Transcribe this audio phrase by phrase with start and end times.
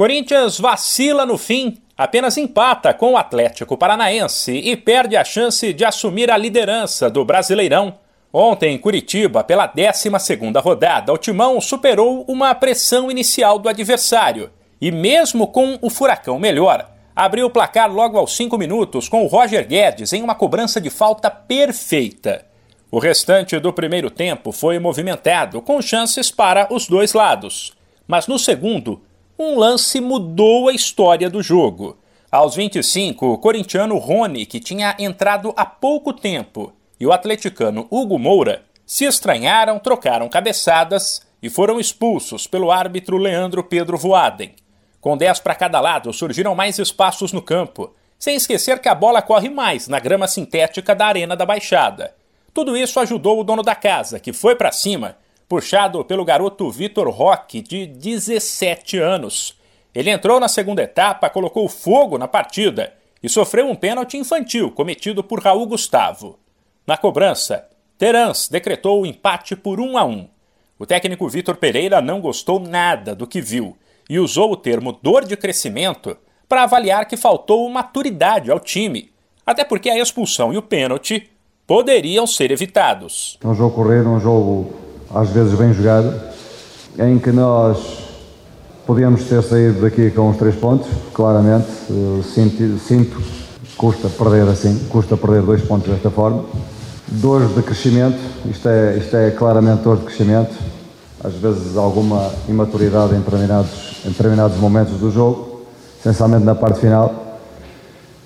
[0.00, 5.84] Corinthians vacila no fim, apenas empata com o Atlético Paranaense e perde a chance de
[5.84, 7.98] assumir a liderança do Brasileirão.
[8.32, 10.08] Ontem, em Curitiba, pela 12
[10.64, 14.48] rodada, o Timão superou uma pressão inicial do adversário
[14.80, 19.26] e, mesmo com o Furacão melhor, abriu o placar logo aos 5 minutos com o
[19.26, 22.46] Roger Guedes em uma cobrança de falta perfeita.
[22.90, 27.74] O restante do primeiro tempo foi movimentado, com chances para os dois lados.
[28.08, 29.02] Mas no segundo,
[29.42, 31.96] um lance mudou a história do jogo.
[32.30, 38.18] Aos 25, o corintiano Rony, que tinha entrado há pouco tempo, e o atleticano Hugo
[38.18, 44.54] Moura se estranharam, trocaram cabeçadas e foram expulsos pelo árbitro Leandro Pedro Voaden.
[45.00, 49.22] Com 10 para cada lado, surgiram mais espaços no campo, sem esquecer que a bola
[49.22, 52.14] corre mais na grama sintética da Arena da Baixada.
[52.52, 55.16] Tudo isso ajudou o dono da casa, que foi para cima
[55.50, 59.58] puxado pelo garoto Vitor Roque, de 17 anos.
[59.92, 65.24] Ele entrou na segunda etapa, colocou fogo na partida e sofreu um pênalti infantil cometido
[65.24, 66.38] por Raul Gustavo.
[66.86, 67.66] Na cobrança,
[67.98, 70.28] Terans decretou o empate por 1 a 1.
[70.78, 73.76] O técnico Vitor Pereira não gostou nada do que viu
[74.08, 76.16] e usou o termo dor de crescimento
[76.48, 79.10] para avaliar que faltou maturidade ao time,
[79.44, 81.28] até porque a expulsão e o pênalti
[81.66, 83.36] poderiam ser evitados.
[83.44, 86.12] Um jogo correr, um jogo às vezes bem jogado,
[86.98, 87.78] em que nós
[88.86, 91.68] podíamos ter saído daqui com os três pontos, claramente.
[92.34, 93.22] Sinto, sinto
[93.76, 96.44] custa perder assim, custa perder dois pontos desta forma.
[97.08, 100.54] Dores de crescimento, isto é, isto é claramente dor de crescimento.
[101.22, 105.62] Às vezes alguma imaturidade em determinados, em determinados momentos do jogo,
[105.98, 107.29] essencialmente na parte final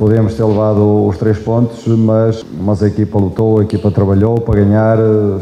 [0.00, 4.64] Podemos ter levado os três pontos, mas, mas a equipa lutou, a equipa trabalhou para
[4.64, 5.40] ganhar, eh,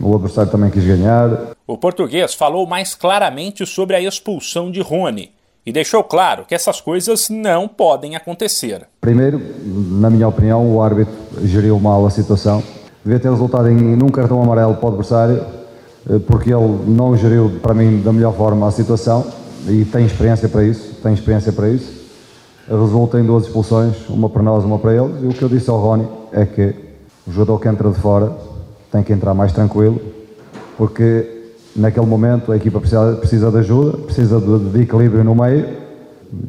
[0.00, 1.50] o adversário também quis ganhar.
[1.66, 5.32] O português falou mais claramente sobre a expulsão de Rony
[5.66, 8.86] e deixou claro que essas coisas não podem acontecer.
[9.00, 12.62] Primeiro, na minha opinião, o árbitro geriu mal a situação.
[13.04, 15.44] Devia ter resultado em um cartão amarelo para o adversário,
[16.08, 19.26] eh, porque ele não geriu, para mim, da melhor forma a situação
[19.66, 20.94] e tem experiência para isso.
[21.02, 22.05] Tem experiência para isso
[22.68, 25.22] resulta em duas expulsões, uma para nós, uma para eles.
[25.22, 26.74] E o que eu disse ao Rony é que
[27.26, 28.32] o jogador que entra de fora
[28.90, 30.00] tem que entrar mais tranquilo,
[30.76, 35.86] porque naquele momento a equipa precisa, precisa de ajuda, precisa de, de equilíbrio no meio.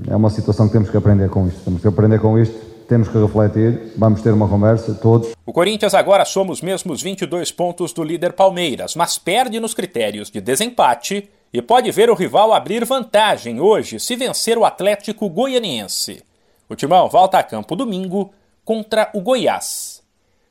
[0.07, 1.63] É uma situação que temos que aprender com isto.
[1.63, 2.56] Temos que aprender com isto,
[2.87, 5.33] temos que refletir, vamos ter uma conversa, todos.
[5.45, 10.31] O Corinthians agora soma os mesmos 22 pontos do líder Palmeiras, mas perde nos critérios
[10.31, 16.23] de desempate e pode ver o rival abrir vantagem hoje se vencer o Atlético Goianiense.
[16.69, 18.33] O Timão volta a campo domingo
[18.63, 20.03] contra o Goiás.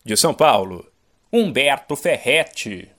[0.05, 0.87] De São Paulo,
[1.33, 2.96] Humberto Ferretti.